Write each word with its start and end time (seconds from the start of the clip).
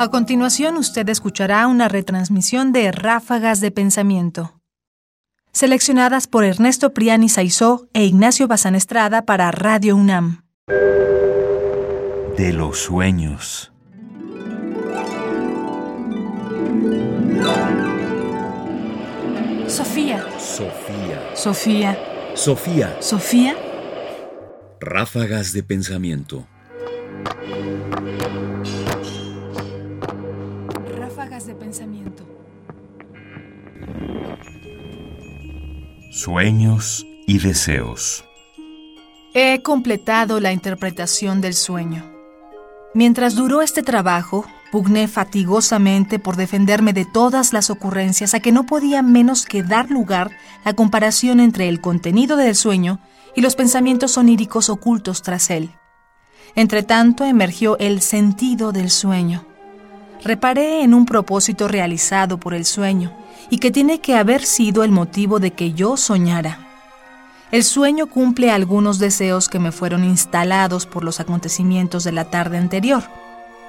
A 0.00 0.08
continuación, 0.08 0.78
usted 0.78 1.06
escuchará 1.10 1.66
una 1.66 1.86
retransmisión 1.86 2.72
de 2.72 2.90
Ráfagas 2.90 3.60
de 3.60 3.70
Pensamiento, 3.70 4.58
seleccionadas 5.52 6.26
por 6.26 6.42
Ernesto 6.42 6.94
Priani 6.94 7.28
Saizó 7.28 7.86
e 7.92 8.06
Ignacio 8.06 8.48
Bazán 8.48 8.74
Estrada 8.74 9.26
para 9.26 9.50
Radio 9.50 9.96
UNAM. 9.96 10.46
De 12.38 12.54
los 12.54 12.78
sueños. 12.78 13.72
Sofía. 19.66 20.24
Sofía. 20.38 21.30
Sofía. 21.34 21.98
Sofía. 22.34 22.96
Sofía. 23.00 23.56
Ráfagas 24.80 25.52
de 25.52 25.62
pensamiento. 25.62 26.46
De 31.46 31.54
pensamiento. 31.54 32.22
Sueños 36.12 37.06
y 37.26 37.38
deseos. 37.38 38.24
He 39.32 39.62
completado 39.62 40.38
la 40.38 40.52
interpretación 40.52 41.40
del 41.40 41.54
sueño. 41.54 42.04
Mientras 42.92 43.36
duró 43.36 43.62
este 43.62 43.82
trabajo, 43.82 44.44
pugné 44.70 45.08
fatigosamente 45.08 46.18
por 46.18 46.36
defenderme 46.36 46.92
de 46.92 47.06
todas 47.06 47.54
las 47.54 47.70
ocurrencias 47.70 48.34
a 48.34 48.40
que 48.40 48.52
no 48.52 48.66
podía 48.66 49.00
menos 49.00 49.46
que 49.46 49.62
dar 49.62 49.90
lugar 49.90 50.30
la 50.62 50.74
comparación 50.74 51.40
entre 51.40 51.70
el 51.70 51.80
contenido 51.80 52.36
del 52.36 52.54
sueño 52.54 53.00
y 53.34 53.40
los 53.40 53.56
pensamientos 53.56 54.18
oníricos 54.18 54.68
ocultos 54.68 55.22
tras 55.22 55.48
él. 55.48 55.70
Entretanto 56.54 57.24
emergió 57.24 57.78
el 57.78 58.02
sentido 58.02 58.72
del 58.72 58.90
sueño. 58.90 59.49
Reparé 60.22 60.82
en 60.82 60.94
un 60.94 61.06
propósito 61.06 61.68
realizado 61.68 62.38
por 62.38 62.54
el 62.54 62.64
sueño 62.64 63.12
y 63.48 63.58
que 63.58 63.70
tiene 63.70 64.00
que 64.00 64.14
haber 64.14 64.44
sido 64.44 64.84
el 64.84 64.90
motivo 64.90 65.40
de 65.40 65.52
que 65.52 65.72
yo 65.72 65.96
soñara. 65.96 66.66
El 67.50 67.64
sueño 67.64 68.06
cumple 68.06 68.50
algunos 68.50 68.98
deseos 68.98 69.48
que 69.48 69.58
me 69.58 69.72
fueron 69.72 70.04
instalados 70.04 70.86
por 70.86 71.02
los 71.02 71.18
acontecimientos 71.18 72.04
de 72.04 72.12
la 72.12 72.26
tarde 72.26 72.58
anterior. 72.58 73.02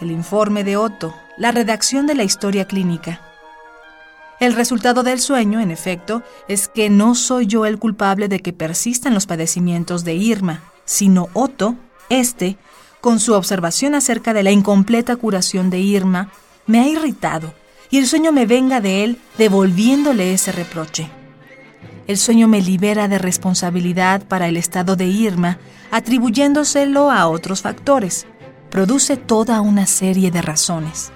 El 0.00 0.10
informe 0.10 0.64
de 0.64 0.76
Otto, 0.76 1.14
la 1.36 1.52
redacción 1.52 2.06
de 2.06 2.14
la 2.14 2.24
historia 2.24 2.66
clínica. 2.66 3.20
El 4.40 4.54
resultado 4.54 5.02
del 5.02 5.20
sueño, 5.20 5.60
en 5.60 5.70
efecto, 5.70 6.22
es 6.48 6.68
que 6.68 6.90
no 6.90 7.14
soy 7.14 7.46
yo 7.46 7.66
el 7.66 7.78
culpable 7.78 8.28
de 8.28 8.40
que 8.40 8.52
persistan 8.52 9.14
los 9.14 9.26
padecimientos 9.26 10.04
de 10.04 10.14
Irma, 10.14 10.62
sino 10.84 11.28
Otto, 11.32 11.74
este, 12.08 12.56
con 13.06 13.20
su 13.20 13.34
observación 13.34 13.94
acerca 13.94 14.34
de 14.34 14.42
la 14.42 14.50
incompleta 14.50 15.14
curación 15.14 15.70
de 15.70 15.78
Irma, 15.78 16.32
me 16.66 16.80
ha 16.80 16.88
irritado 16.88 17.54
y 17.88 17.98
el 17.98 18.08
sueño 18.08 18.32
me 18.32 18.46
venga 18.46 18.80
de 18.80 19.04
él 19.04 19.20
devolviéndole 19.38 20.34
ese 20.34 20.50
reproche. 20.50 21.08
El 22.08 22.18
sueño 22.18 22.48
me 22.48 22.60
libera 22.60 23.06
de 23.06 23.18
responsabilidad 23.18 24.24
para 24.26 24.48
el 24.48 24.56
estado 24.56 24.96
de 24.96 25.06
Irma, 25.06 25.58
atribuyéndoselo 25.92 27.12
a 27.12 27.28
otros 27.28 27.62
factores. 27.62 28.26
Produce 28.70 29.16
toda 29.16 29.60
una 29.60 29.86
serie 29.86 30.32
de 30.32 30.42
razones. 30.42 31.12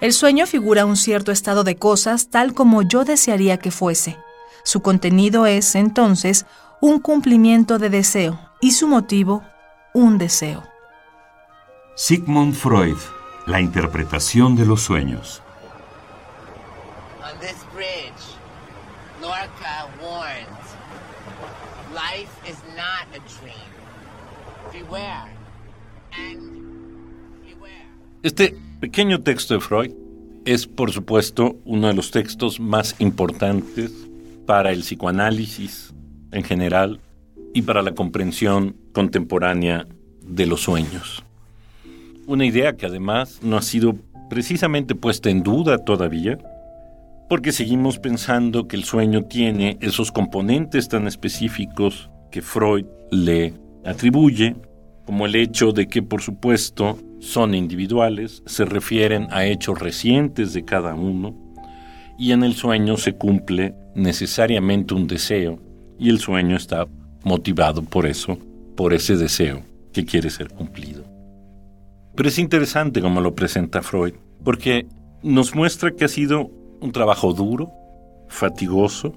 El 0.00 0.14
sueño 0.14 0.46
figura 0.46 0.86
un 0.86 0.96
cierto 0.96 1.32
estado 1.32 1.64
de 1.64 1.76
cosas 1.76 2.30
tal 2.30 2.54
como 2.54 2.80
yo 2.80 3.04
desearía 3.04 3.58
que 3.58 3.70
fuese. 3.70 4.16
Su 4.64 4.80
contenido 4.80 5.44
es, 5.44 5.74
entonces, 5.74 6.46
un 6.80 6.98
cumplimiento 6.98 7.78
de 7.78 7.90
deseo 7.90 8.40
y 8.62 8.70
su 8.70 8.88
motivo, 8.88 9.42
un 9.92 10.16
deseo. 10.16 10.69
Sigmund 11.94 12.54
Freud, 12.54 12.96
la 13.46 13.60
interpretación 13.60 14.56
de 14.56 14.64
los 14.64 14.80
sueños. 14.80 15.42
On 17.22 17.38
this 17.40 17.56
bridge, 17.74 18.36
Lorca 19.20 19.88
warns, 20.00 20.48
life 21.92 22.30
is 22.48 22.56
not 22.76 23.06
a 23.14 23.20
dream. 23.38 23.70
Beware. 24.72 25.30
And 26.12 27.42
beware. 27.44 27.86
Este 28.22 28.56
pequeño 28.80 29.22
texto 29.22 29.54
de 29.54 29.60
Freud 29.60 29.92
es, 30.46 30.66
por 30.66 30.92
supuesto, 30.92 31.58
uno 31.64 31.88
de 31.88 31.94
los 31.94 32.10
textos 32.10 32.60
más 32.60 32.94
importantes 33.00 33.92
para 34.46 34.70
el 34.70 34.80
psicoanálisis 34.80 35.92
en 36.32 36.44
general 36.44 37.00
y 37.52 37.62
para 37.62 37.82
la 37.82 37.94
comprensión 37.94 38.76
contemporánea 38.92 39.86
de 40.22 40.46
los 40.46 40.62
sueños. 40.62 41.24
Una 42.30 42.46
idea 42.46 42.76
que 42.76 42.86
además 42.86 43.40
no 43.42 43.56
ha 43.56 43.62
sido 43.62 43.96
precisamente 44.28 44.94
puesta 44.94 45.30
en 45.30 45.42
duda 45.42 45.78
todavía, 45.78 46.38
porque 47.28 47.50
seguimos 47.50 47.98
pensando 47.98 48.68
que 48.68 48.76
el 48.76 48.84
sueño 48.84 49.24
tiene 49.24 49.78
esos 49.80 50.12
componentes 50.12 50.88
tan 50.88 51.08
específicos 51.08 52.08
que 52.30 52.40
Freud 52.40 52.86
le 53.10 53.54
atribuye, 53.84 54.54
como 55.06 55.26
el 55.26 55.34
hecho 55.34 55.72
de 55.72 55.88
que 55.88 56.04
por 56.04 56.22
supuesto 56.22 56.98
son 57.18 57.52
individuales, 57.52 58.44
se 58.46 58.64
refieren 58.64 59.26
a 59.32 59.44
hechos 59.46 59.80
recientes 59.80 60.52
de 60.52 60.64
cada 60.64 60.94
uno, 60.94 61.34
y 62.16 62.30
en 62.30 62.44
el 62.44 62.54
sueño 62.54 62.96
se 62.96 63.14
cumple 63.14 63.74
necesariamente 63.96 64.94
un 64.94 65.08
deseo, 65.08 65.58
y 65.98 66.10
el 66.10 66.20
sueño 66.20 66.54
está 66.54 66.86
motivado 67.24 67.82
por 67.82 68.06
eso, 68.06 68.38
por 68.76 68.94
ese 68.94 69.16
deseo 69.16 69.62
que 69.92 70.04
quiere 70.04 70.30
ser 70.30 70.48
cumplido. 70.50 71.19
Pero 72.20 72.28
es 72.28 72.38
interesante 72.38 73.00
como 73.00 73.22
lo 73.22 73.34
presenta 73.34 73.80
Freud, 73.80 74.12
porque 74.44 74.86
nos 75.22 75.54
muestra 75.54 75.92
que 75.92 76.04
ha 76.04 76.08
sido 76.08 76.50
un 76.82 76.92
trabajo 76.92 77.32
duro, 77.32 77.72
fatigoso, 78.28 79.14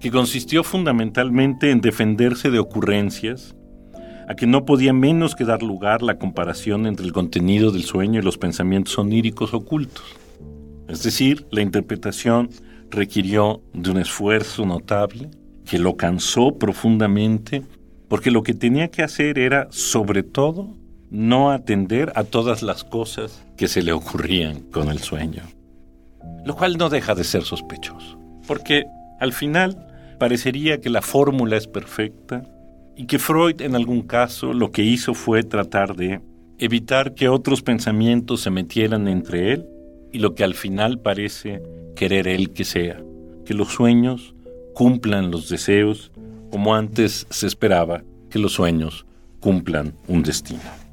que 0.00 0.10
consistió 0.10 0.64
fundamentalmente 0.64 1.70
en 1.70 1.82
defenderse 1.82 2.50
de 2.50 2.58
ocurrencias, 2.58 3.54
a 4.26 4.34
que 4.36 4.46
no 4.46 4.64
podía 4.64 4.94
menos 4.94 5.34
que 5.34 5.44
dar 5.44 5.62
lugar 5.62 6.00
la 6.00 6.16
comparación 6.16 6.86
entre 6.86 7.04
el 7.04 7.12
contenido 7.12 7.72
del 7.72 7.84
sueño 7.84 8.20
y 8.20 8.24
los 8.24 8.38
pensamientos 8.38 8.96
oníricos 8.96 9.52
ocultos. 9.52 10.06
Es 10.88 11.02
decir, 11.02 11.46
la 11.50 11.60
interpretación 11.60 12.48
requirió 12.88 13.60
de 13.74 13.90
un 13.90 13.98
esfuerzo 13.98 14.64
notable 14.64 15.28
que 15.66 15.78
lo 15.78 15.98
cansó 15.98 16.56
profundamente, 16.56 17.64
porque 18.08 18.30
lo 18.30 18.42
que 18.42 18.54
tenía 18.54 18.88
que 18.90 19.02
hacer 19.02 19.38
era, 19.38 19.68
sobre 19.70 20.22
todo, 20.22 20.74
no 21.10 21.50
atender 21.50 22.12
a 22.14 22.24
todas 22.24 22.62
las 22.62 22.84
cosas 22.84 23.44
que 23.56 23.68
se 23.68 23.82
le 23.82 23.92
ocurrían 23.92 24.60
con 24.60 24.90
el 24.90 24.98
sueño. 24.98 25.42
Lo 26.44 26.56
cual 26.56 26.76
no 26.76 26.88
deja 26.88 27.14
de 27.14 27.24
ser 27.24 27.42
sospechoso, 27.42 28.18
porque 28.46 28.84
al 29.20 29.32
final 29.32 29.86
parecería 30.18 30.80
que 30.80 30.90
la 30.90 31.02
fórmula 31.02 31.56
es 31.56 31.66
perfecta 31.66 32.42
y 32.96 33.06
que 33.06 33.18
Freud 33.18 33.60
en 33.60 33.74
algún 33.74 34.02
caso 34.02 34.52
lo 34.52 34.70
que 34.70 34.82
hizo 34.82 35.14
fue 35.14 35.42
tratar 35.42 35.94
de 35.96 36.20
evitar 36.58 37.14
que 37.14 37.28
otros 37.28 37.62
pensamientos 37.62 38.40
se 38.40 38.50
metieran 38.50 39.08
entre 39.08 39.52
él 39.52 39.66
y 40.12 40.18
lo 40.18 40.34
que 40.34 40.44
al 40.44 40.54
final 40.54 40.98
parece 40.98 41.62
querer 41.94 42.28
él 42.28 42.52
que 42.52 42.64
sea, 42.64 43.02
que 43.44 43.54
los 43.54 43.68
sueños 43.68 44.34
cumplan 44.74 45.30
los 45.30 45.48
deseos 45.48 46.10
como 46.50 46.74
antes 46.74 47.26
se 47.30 47.46
esperaba 47.46 48.02
que 48.30 48.38
los 48.38 48.52
sueños 48.52 49.06
cumplan 49.40 49.94
un 50.08 50.22
destino. 50.22 50.85